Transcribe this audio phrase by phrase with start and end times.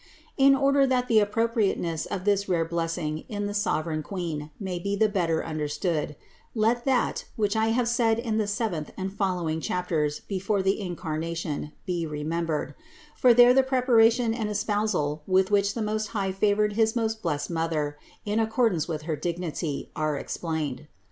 [0.35, 4.95] In order that the appropriateness of this rare blessing in the sovereign Queen may be
[4.95, 6.15] the better understood,
[6.55, 11.73] let that, which I have said in the seventh and following chapters before the Incarnation,
[11.85, 12.73] be remembered;
[13.15, 17.51] for there the preparation and espousal with which the Most High favored his most blessed
[17.51, 17.95] Mother
[18.25, 20.87] in accordance with her dignity, are explained.